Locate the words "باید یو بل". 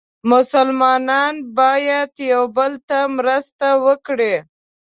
1.57-2.73